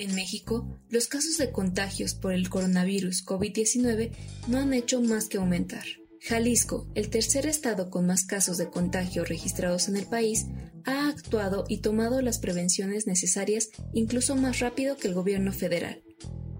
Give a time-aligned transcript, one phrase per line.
[0.00, 4.10] En México, los casos de contagios por el coronavirus COVID-19
[4.48, 5.84] no han hecho más que aumentar.
[6.22, 10.46] Jalisco, el tercer estado con más casos de contagio registrados en el país,
[10.86, 16.02] ha actuado y tomado las prevenciones necesarias incluso más rápido que el gobierno federal.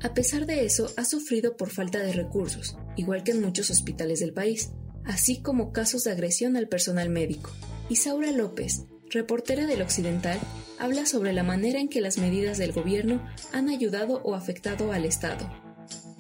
[0.03, 4.21] A pesar de eso, ha sufrido por falta de recursos, igual que en muchos hospitales
[4.21, 4.69] del país,
[5.07, 7.51] así como casos de agresión al personal médico.
[7.89, 10.39] Isaura López, reportera del Occidental,
[10.79, 13.23] habla sobre la manera en que las medidas del gobierno
[13.53, 15.51] han ayudado o afectado al Estado.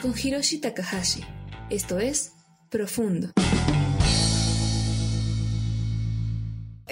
[0.00, 1.24] Con Hiroshi Takahashi,
[1.70, 2.32] esto es
[2.68, 3.32] Profundo.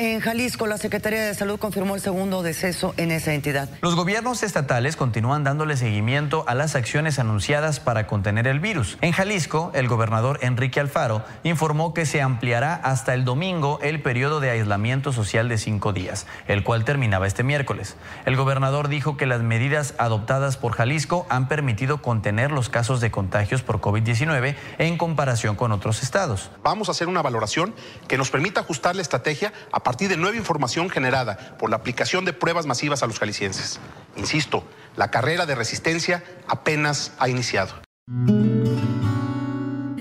[0.01, 3.69] En Jalisco, la Secretaría de Salud confirmó el segundo deceso en esa entidad.
[3.81, 8.97] Los gobiernos estatales continúan dándole seguimiento a las acciones anunciadas para contener el virus.
[9.01, 14.39] En Jalisco, el gobernador Enrique Alfaro informó que se ampliará hasta el domingo el periodo
[14.39, 17.97] de aislamiento social de cinco días, el cual terminaba este miércoles.
[18.25, 23.11] El gobernador dijo que las medidas adoptadas por Jalisco han permitido contener los casos de
[23.11, 26.53] contagios por COVID-19 en comparación con otros estados.
[26.63, 27.75] Vamos a hacer una valoración
[28.07, 32.27] que nos permita ajustar la estrategia a partir de nueva información generada por la aplicación
[32.27, 33.81] de pruebas masivas a los jaliscienses.
[34.19, 34.63] Insisto,
[34.99, 37.73] la carrera de resistencia apenas ha iniciado.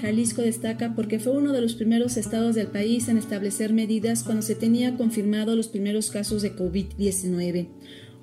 [0.02, 4.42] Jalisco destaca porque fue uno de los primeros estados del país en establecer medidas cuando
[4.42, 7.70] se tenía confirmado los primeros casos de COVID-19.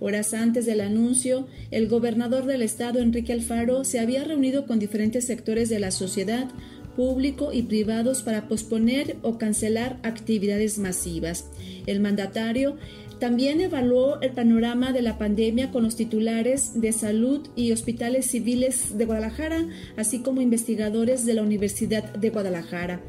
[0.00, 5.26] Horas antes del anuncio, el gobernador del estado, Enrique Alfaro, se había reunido con diferentes
[5.26, 6.46] sectores de la sociedad
[6.96, 11.46] público y privados para posponer o cancelar actividades masivas.
[11.86, 12.76] El mandatario
[13.18, 18.98] también evaluó el panorama de la pandemia con los titulares de salud y hospitales civiles
[18.98, 19.66] de Guadalajara,
[19.96, 23.00] así como investigadores de la Universidad de Guadalajara.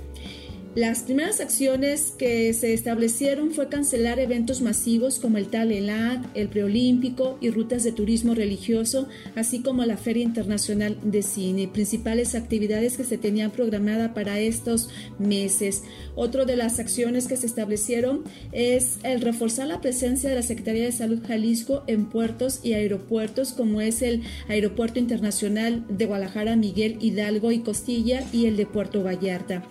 [0.75, 6.49] Las primeras acciones que se establecieron fue cancelar eventos masivos como el Tal Elad, el
[6.49, 12.97] Preolímpico y rutas de turismo religioso, así como la Feria Internacional de Cine, principales actividades
[12.97, 15.83] que se tenían programada para estos meses.
[16.13, 20.83] Otro de las acciones que se establecieron es el reforzar la presencia de la Secretaría
[20.83, 26.97] de Salud Jalisco en puertos y aeropuertos como es el Aeropuerto Internacional de Guadalajara Miguel
[26.99, 29.63] Hidalgo y Costilla y el de Puerto Vallarta.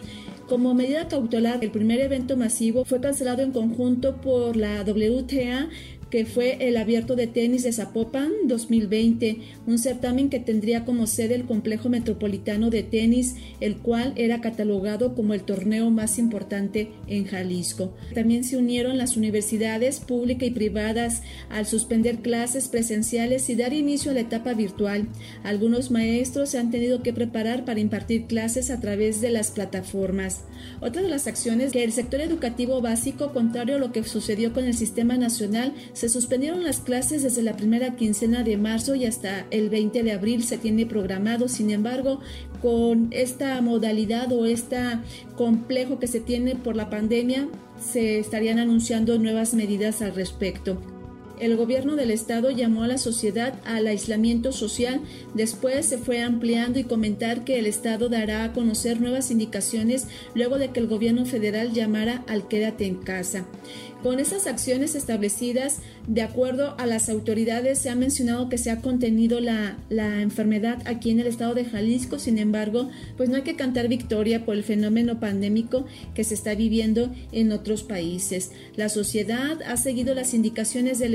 [0.49, 5.71] Como medida cautelar, el primer evento masivo fue cancelado en conjunto por la WTA
[6.15, 11.35] que fue el Abierto de Tenis de Zapopan 2020, un certamen que tendría como sede
[11.35, 17.25] el Complejo Metropolitano de Tenis, el cual era catalogado como el torneo más importante en
[17.25, 17.97] Jalisco.
[18.15, 24.13] También se unieron las universidades públicas y privadas al suspender clases presenciales y dar inicio
[24.13, 25.09] a la etapa virtual.
[25.43, 30.45] Algunos maestros se han tenido que preparar para impartir clases a través de las plataformas.
[30.81, 34.65] Otra de las acciones que el sector educativo básico, contrario a lo que sucedió con
[34.65, 39.47] el Sistema Nacional, se suspendieron las clases desde la primera quincena de marzo y hasta
[39.51, 41.49] el 20 de abril se tiene programado.
[41.49, 42.21] Sin embargo,
[42.63, 44.79] con esta modalidad o este
[45.37, 47.49] complejo que se tiene por la pandemia,
[47.81, 50.79] se estarían anunciando nuevas medidas al respecto.
[51.41, 55.01] El gobierno del estado llamó a la sociedad al aislamiento social,
[55.35, 60.59] después se fue ampliando y comentar que el estado dará a conocer nuevas indicaciones luego
[60.59, 63.47] de que el gobierno federal llamara al quédate en casa.
[64.05, 68.83] Con esas acciones establecidas, de acuerdo a las autoridades, se ha mencionado que se ha
[68.83, 73.43] contenido la, la, enfermedad aquí en el estado de Jalisco, sin embargo, pues no hay
[73.45, 78.53] que cantar victoria por el fenómeno pandémico que se está viviendo en otros países.
[78.77, 81.15] La sociedad ha seguido las indicaciones del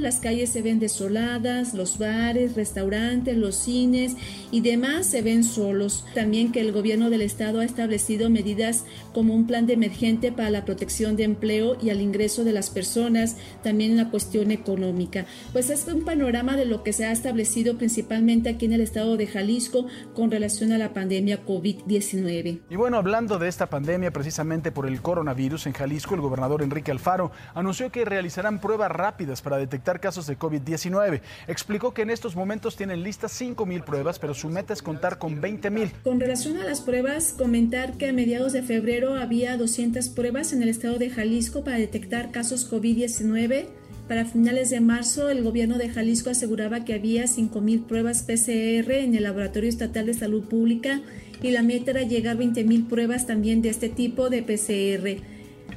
[0.00, 4.16] las calles se ven desoladas, los bares, restaurantes, los cines
[4.50, 6.04] y demás se ven solos.
[6.14, 10.50] También que el gobierno del estado ha establecido medidas como un plan de emergente para
[10.50, 15.26] la protección de empleo y al ingreso de las personas, también la cuestión económica.
[15.52, 19.16] Pues es un panorama de lo que se ha establecido principalmente aquí en el estado
[19.16, 22.60] de Jalisco con relación a la pandemia COVID-19.
[22.70, 26.90] Y bueno, hablando de esta pandemia precisamente por el coronavirus en Jalisco, el gobernador Enrique
[26.90, 31.20] Alfaro anunció que realizarán pruebas rápidas rápidas para detectar casos de COVID-19.
[31.46, 35.40] Explicó que en estos momentos tienen listas 5.000 pruebas, pero su meta es contar con
[35.40, 35.90] 20.000.
[36.04, 40.62] Con relación a las pruebas, comentar que a mediados de febrero había 200 pruebas en
[40.62, 43.66] el estado de Jalisco para detectar casos COVID-19.
[44.08, 49.14] Para finales de marzo, el gobierno de Jalisco aseguraba que había 5.000 pruebas PCR en
[49.14, 51.00] el Laboratorio Estatal de Salud Pública
[51.40, 55.31] y la meta era llegar a 20.000 pruebas también de este tipo de PCR.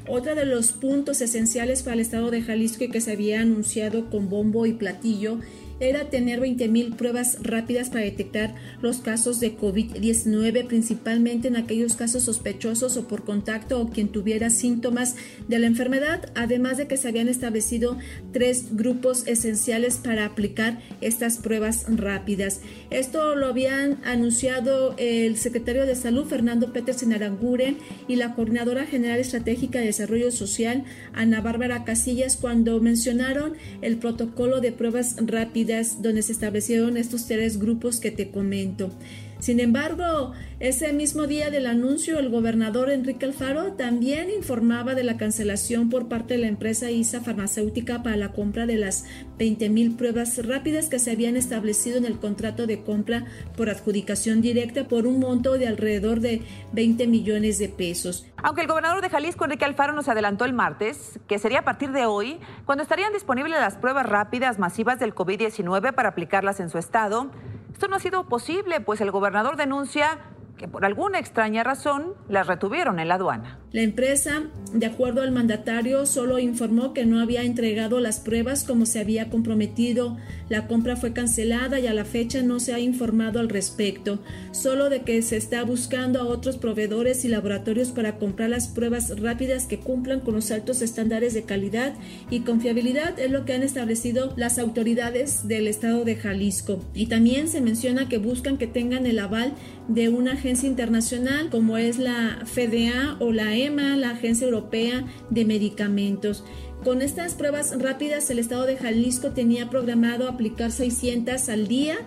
[0.08, 4.10] Otro de los puntos esenciales para el estado de Jalisco y que se había anunciado
[4.10, 5.40] con bombo y platillo
[5.80, 12.24] era tener 20.000 pruebas rápidas para detectar los casos de COVID-19, principalmente en aquellos casos
[12.24, 15.16] sospechosos o por contacto o quien tuviera síntomas
[15.48, 17.98] de la enfermedad, además de que se habían establecido
[18.32, 22.62] tres grupos esenciales para aplicar estas pruebas rápidas.
[22.90, 27.78] Esto lo habían anunciado el secretario de Salud, Fernando Petersen Aranguren,
[28.08, 34.62] y la coordinadora general estratégica de desarrollo social, Ana Bárbara Casillas, cuando mencionaron el protocolo
[34.62, 35.65] de pruebas rápidas
[36.02, 38.92] donde se establecieron estos tres grupos que te comento.
[39.40, 45.18] Sin embargo, ese mismo día del anuncio, el gobernador Enrique Alfaro también informaba de la
[45.18, 49.06] cancelación por parte de la empresa ISA Farmacéutica para la compra de las
[49.38, 53.26] 20.000 pruebas rápidas que se habían establecido en el contrato de compra
[53.58, 56.42] por adjudicación directa por un monto de alrededor de
[56.72, 58.26] 20 millones de pesos.
[58.38, 61.92] Aunque el gobernador de Jalisco, Enrique Alfaro, nos adelantó el martes que sería a partir
[61.92, 66.78] de hoy cuando estarían disponibles las pruebas rápidas masivas del COVID-19 para aplicarlas en su
[66.78, 67.32] estado,
[67.76, 70.20] esto no ha sido posible, pues el gobernador denuncia
[70.58, 73.60] que por alguna extraña razón las retuvieron en la aduana.
[73.76, 74.44] La empresa,
[74.74, 79.30] de acuerdo al mandatario, solo informó que no había entregado las pruebas como se había
[79.30, 80.16] comprometido.
[80.48, 84.20] La compra fue cancelada y a la fecha no se ha informado al respecto,
[84.54, 89.20] solo de que se está buscando a otros proveedores y laboratorios para comprar las pruebas
[89.20, 91.96] rápidas que cumplan con los altos estándares de calidad
[92.30, 96.80] y confiabilidad, es lo que han establecido las autoridades del estado de Jalisco.
[96.94, 99.54] Y también se menciona que buscan que tengan el aval
[99.90, 105.46] de una agencia internacional como es la FDA o la EMA, la Agencia Europea de
[105.46, 106.44] Medicamentos.
[106.84, 111.98] Con estas pruebas rápidas, el estado de Jalisco tenía programado aplicar 600 al día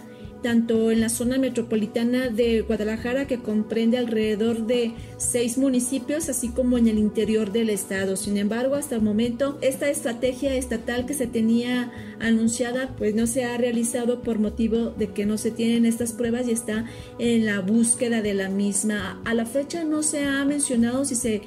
[0.42, 6.78] tanto en la zona metropolitana de Guadalajara, que comprende alrededor de seis municipios, así como
[6.78, 8.16] en el interior del estado.
[8.16, 13.44] Sin embargo, hasta el momento, esta estrategia estatal que se tenía anunciada, pues no se
[13.44, 16.84] ha realizado por motivo de que no se tienen estas pruebas y está
[17.18, 19.20] en la búsqueda de la misma.
[19.24, 21.42] A la fecha no se ha mencionado si se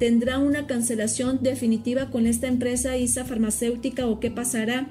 [0.00, 4.88] tendrá una cancelación definitiva con esta empresa ISA farmacéutica o qué pasará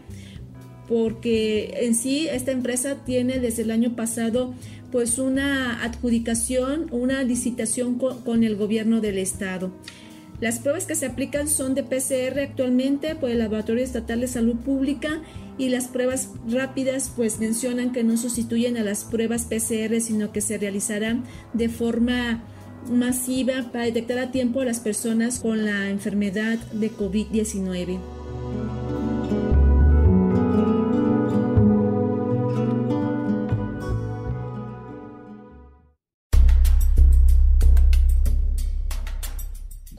[0.89, 4.55] porque en sí esta empresa tiene desde el año pasado
[4.91, 9.71] pues una adjudicación, una licitación con, el gobierno del estado.
[10.41, 14.55] Las pruebas que se aplican son de PCR actualmente por el Laboratorio Estatal de Salud
[14.55, 15.21] Pública
[15.59, 20.41] y las pruebas rápidas pues mencionan que no sustituyen a las pruebas PCR sino que
[20.41, 22.41] se realizarán de forma
[22.89, 28.18] masiva para detectar a tiempo a las personas con la enfermedad de COVID-19.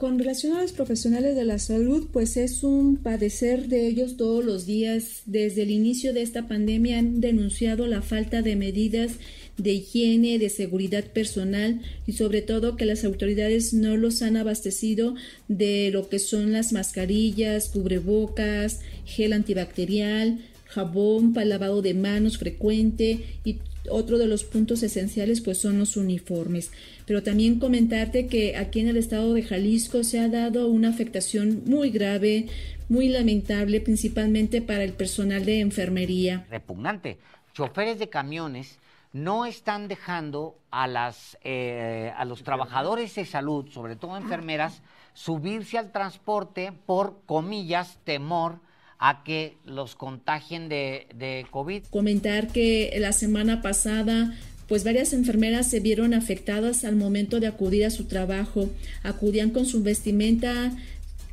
[0.01, 4.43] Con relación a los profesionales de la salud, pues es un padecer de ellos todos
[4.43, 5.21] los días.
[5.27, 9.11] Desde el inicio de esta pandemia han denunciado la falta de medidas
[9.57, 15.13] de higiene, de seguridad personal y sobre todo que las autoridades no los han abastecido
[15.47, 23.19] de lo que son las mascarillas, cubrebocas, gel antibacterial, jabón para lavado de manos frecuente
[23.45, 26.71] y otro de los puntos esenciales pues son los uniformes.
[27.05, 31.63] Pero también comentarte que aquí en el estado de Jalisco se ha dado una afectación
[31.65, 32.47] muy grave,
[32.89, 36.45] muy lamentable, principalmente para el personal de enfermería.
[36.49, 37.17] Repugnante.
[37.53, 38.79] Choferes de camiones
[39.13, 44.81] no están dejando a, las, eh, a los trabajadores de salud, sobre todo enfermeras,
[45.13, 48.59] subirse al transporte por, comillas, temor
[49.01, 51.83] a que los contagien de, COVID.
[51.89, 57.85] Comentar que la semana pasada pues varias enfermeras se vieron afectadas al momento de acudir
[57.85, 58.69] a su trabajo.
[59.03, 60.71] Acudían con su vestimenta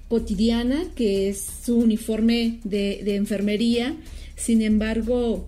[0.09, 3.95] cotidiana, que es su uniforme de enfermería.
[4.35, 5.47] Sin embargo,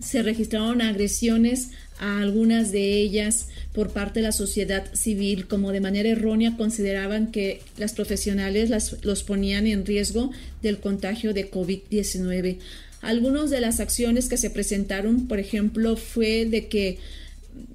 [0.00, 5.80] se registraron agresiones a algunas de ellas por parte de la sociedad civil, como de
[5.80, 10.32] manera errónea consideraban que las profesionales las, los ponían en riesgo
[10.62, 12.58] del contagio de COVID-19.
[13.02, 16.98] Algunas de las acciones que se presentaron, por ejemplo, fue de que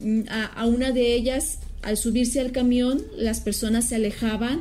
[0.01, 4.59] mm, a, a una de ellas, al subirse al camión, las personas se alejaban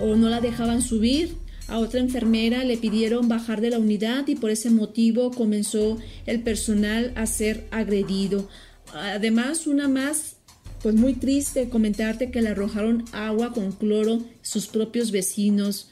[0.00, 1.34] o no la dejaban subir
[1.66, 6.42] A otra enfermera le pidieron bajar de la unidad y por ese motivo comenzó el
[6.42, 8.48] personal a ser agredido.
[8.94, 10.35] Además, una más,
[10.82, 15.90] pues muy triste comentarte que le arrojaron agua con cloro sus propios vecinos.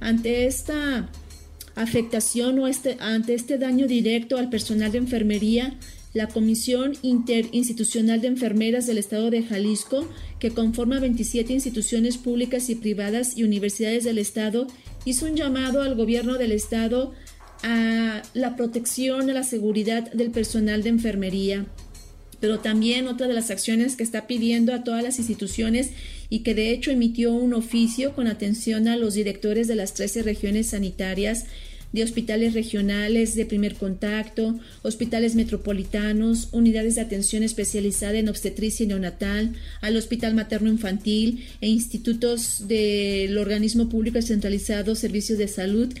[0.00, 1.08] Ante esta
[1.74, 5.78] afectación o este, ante este daño directo al personal de enfermería,
[6.14, 10.06] la Comisión Interinstitucional de Enfermeras del Estado de Jalisco,
[10.38, 14.66] que conforma 27 instituciones públicas y privadas y universidades del Estado,
[15.04, 17.12] hizo un llamado al gobierno del Estado
[17.62, 21.66] a la protección, a la seguridad del personal de enfermería.
[22.42, 25.90] Pero también otra de las acciones que está pidiendo a todas las instituciones
[26.28, 30.24] y que de hecho emitió un oficio con atención a los directores de las 13
[30.24, 31.46] regiones sanitarias
[31.92, 38.88] de hospitales regionales de primer contacto, hospitales metropolitanos, unidades de atención especializada en obstetricia y
[38.88, 45.94] neonatal, al Hospital Materno Infantil e institutos del organismo público centralizado Servicios de Salud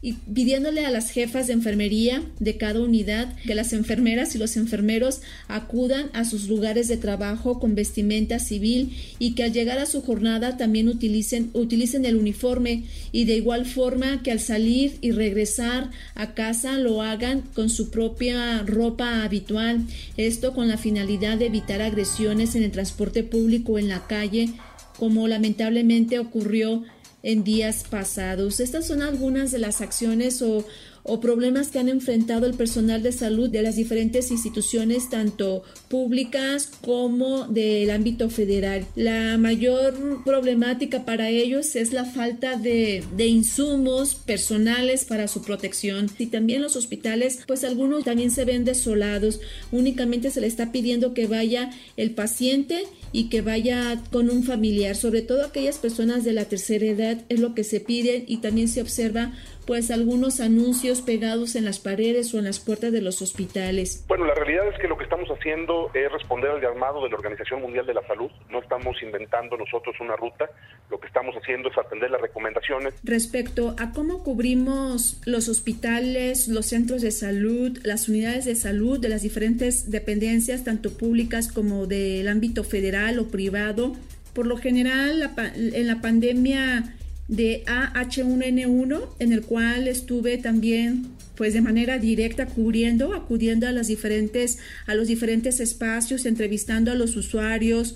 [0.00, 4.56] y pidiéndole a las jefas de enfermería de cada unidad que las enfermeras y los
[4.56, 9.86] enfermeros acudan a sus lugares de trabajo con vestimenta civil y que al llegar a
[9.86, 15.10] su jornada también utilicen, utilicen el uniforme y de igual forma que al salir y
[15.10, 19.84] regresar a casa lo hagan con su propia ropa habitual.
[20.16, 24.50] Esto con la finalidad de evitar agresiones en el transporte público en la calle,
[24.96, 26.84] como lamentablemente ocurrió
[27.22, 28.60] en días pasados.
[28.60, 30.64] Estas son algunas de las acciones o,
[31.02, 36.70] o problemas que han enfrentado el personal de salud de las diferentes instituciones, tanto públicas
[36.82, 38.86] como del ámbito federal.
[38.94, 46.10] La mayor problemática para ellos es la falta de, de, insumos personales para su protección.
[46.18, 49.40] Y también los hospitales, pues algunos también se ven desolados.
[49.72, 54.96] Únicamente se le está pidiendo que vaya el paciente y que vaya con un familiar,
[54.96, 58.68] sobre todo aquellas personas de la tercera edad, es lo que se pide y también
[58.68, 59.32] se observa
[59.68, 64.02] pues algunos anuncios pegados en las paredes o en las puertas de los hospitales.
[64.08, 67.16] Bueno, la realidad es que lo que estamos haciendo es responder al llamado de la
[67.16, 68.30] Organización Mundial de la Salud.
[68.48, 70.48] No estamos inventando nosotros una ruta,
[70.88, 72.94] lo que estamos haciendo es atender las recomendaciones.
[73.04, 79.10] Respecto a cómo cubrimos los hospitales, los centros de salud, las unidades de salud de
[79.10, 83.92] las diferentes dependencias, tanto públicas como del ámbito federal o privado,
[84.32, 86.94] por lo general en la pandemia
[87.28, 91.06] de AH1N1, en el cual estuve también
[91.36, 96.96] pues de manera directa cubriendo, acudiendo a las diferentes a los diferentes espacios, entrevistando a
[96.96, 97.94] los usuarios,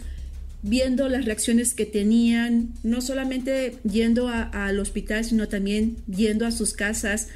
[0.62, 6.72] viendo las reacciones que tenían, no solamente yendo al hospital, sino también yendo a sus
[6.72, 7.28] casas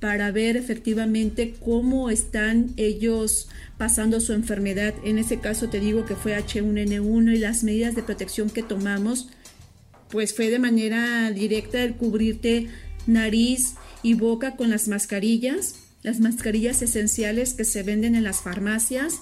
[0.00, 4.94] para ver efectivamente cómo están ellos pasando su enfermedad.
[5.04, 9.28] En ese caso te digo que fue H1N1 y las medidas de protección que tomamos
[10.10, 12.68] pues fue de manera directa el cubrirte
[13.06, 19.20] nariz y boca con las mascarillas, las mascarillas esenciales que se venden en las farmacias.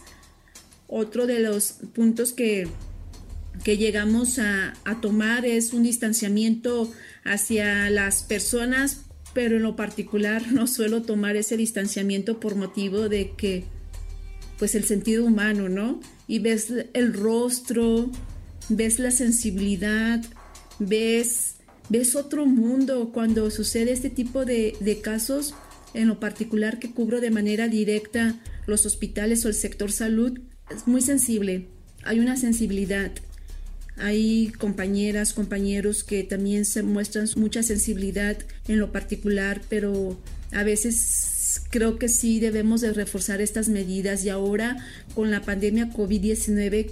[0.86, 2.68] Otro de los puntos que,
[3.64, 6.90] que llegamos a, a tomar es un distanciamiento
[7.24, 9.02] hacia las personas,
[9.34, 13.64] pero en lo particular no suelo tomar ese distanciamiento por motivo de que,
[14.58, 16.00] pues el sentido humano, ¿no?
[16.26, 18.10] Y ves el rostro,
[18.68, 20.24] ves la sensibilidad,
[20.78, 21.56] ves,
[21.88, 25.54] ves otro mundo cuando sucede este tipo de, de casos,
[25.94, 30.38] en lo particular que cubro de manera directa los hospitales o el sector salud,
[30.70, 31.66] es muy sensible,
[32.04, 33.10] hay una sensibilidad.
[34.00, 40.16] Hay compañeras, compañeros que también se muestran mucha sensibilidad en lo particular, pero
[40.52, 44.76] a veces creo que sí debemos de reforzar estas medidas y ahora
[45.14, 46.90] con la pandemia COVID-19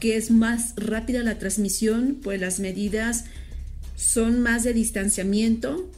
[0.00, 3.24] que es más rápida la transmisión, pues las medidas
[3.96, 5.90] son más de distanciamiento.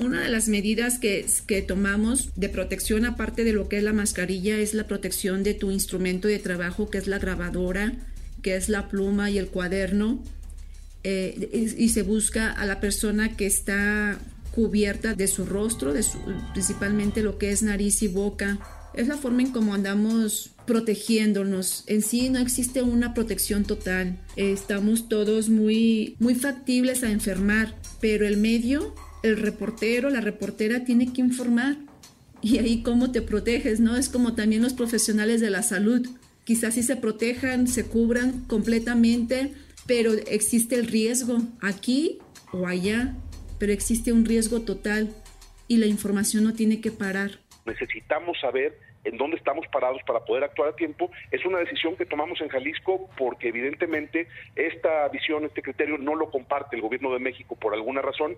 [0.00, 3.92] Una de las medidas que, que, tomamos de protección, aparte de lo que es la
[3.92, 7.92] mascarilla, es la protección de tu instrumento de trabajo, que es la grabadora,
[8.42, 10.22] que es la pluma y el cuaderno.
[11.04, 14.18] Eh, y, se busca a la persona que está
[14.50, 16.04] cubierta de su rostro, de
[16.52, 18.58] principalmente lo que es nariz y boca.
[18.94, 21.84] Es la forma en cómo andamos protegiéndonos.
[21.86, 24.20] En sí no existe una protección total.
[24.36, 31.12] Estamos todos muy, muy factibles a enfermar, pero el medio, el reportero, la reportera tiene
[31.12, 31.76] que informar.
[32.40, 33.96] Y ahí cómo te proteges, ¿no?
[33.96, 36.06] Es como también los profesionales de la salud.
[36.44, 39.52] Quizás sí se protejan, se cubran completamente,
[39.86, 42.18] pero existe el riesgo aquí
[42.52, 43.16] o allá,
[43.58, 45.10] pero existe un riesgo total
[45.66, 50.44] y la información no tiene que parar necesitamos saber en dónde estamos parados para poder
[50.44, 51.10] actuar a tiempo.
[51.30, 56.30] Es una decisión que tomamos en Jalisco porque evidentemente esta visión, este criterio no lo
[56.30, 58.36] comparte el gobierno de México por alguna razón.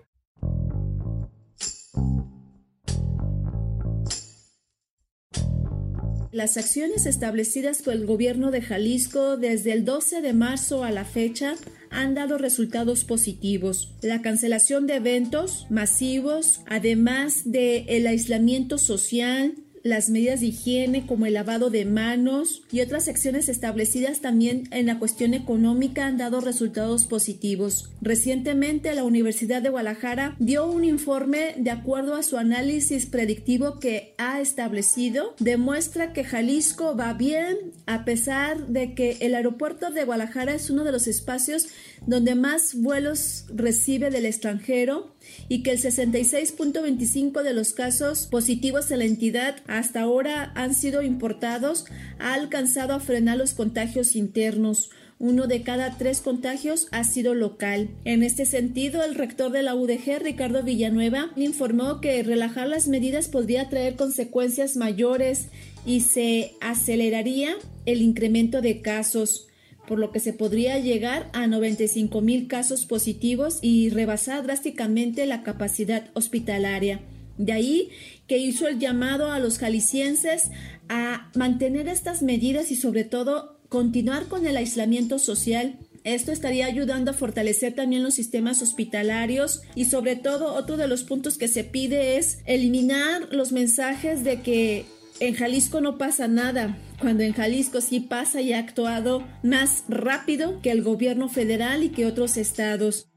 [6.31, 11.03] Las acciones establecidas por el gobierno de Jalisco desde el 12 de marzo a la
[11.03, 11.55] fecha
[11.91, 13.93] han dado resultados positivos.
[14.01, 21.25] La cancelación de eventos masivos, además de el aislamiento social, las medidas de higiene como
[21.25, 26.41] el lavado de manos y otras acciones establecidas también en la cuestión económica han dado
[26.41, 27.89] resultados positivos.
[28.01, 34.13] Recientemente la Universidad de Guadalajara dio un informe de acuerdo a su análisis predictivo que
[34.17, 40.53] ha establecido, demuestra que Jalisco va bien a pesar de que el aeropuerto de Guadalajara
[40.53, 41.67] es uno de los espacios
[42.07, 45.13] donde más vuelos recibe del extranjero
[45.49, 51.03] y que el 66.25 de los casos positivos en la entidad hasta ahora han sido
[51.03, 51.85] importados,
[52.19, 54.89] ha alcanzado a frenar los contagios internos.
[55.19, 57.89] Uno de cada tres contagios ha sido local.
[58.05, 63.27] En este sentido, el rector de la UDG, Ricardo Villanueva, informó que relajar las medidas
[63.27, 65.49] podría traer consecuencias mayores
[65.85, 67.55] y se aceleraría
[67.85, 69.47] el incremento de casos
[69.91, 75.43] por lo que se podría llegar a 95 mil casos positivos y rebasar drásticamente la
[75.43, 77.01] capacidad hospitalaria.
[77.37, 77.89] De ahí
[78.25, 80.49] que hizo el llamado a los jaliscienses
[80.87, 87.11] a mantener estas medidas y sobre todo continuar con el aislamiento social esto estaría ayudando
[87.11, 91.65] a fortalecer también los sistemas hospitalarios y sobre todo otro de los puntos que se
[91.65, 94.85] pide es eliminar los mensajes de que
[95.21, 100.59] en Jalisco no pasa nada, cuando en Jalisco sí pasa y ha actuado más rápido
[100.61, 103.07] que el gobierno federal y que otros estados.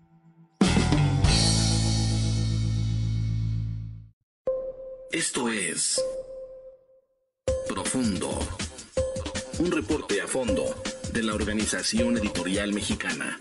[5.10, 6.02] Esto es
[7.66, 8.38] Profundo,
[9.58, 10.74] un reporte a fondo
[11.10, 13.40] de la Organización Editorial Mexicana.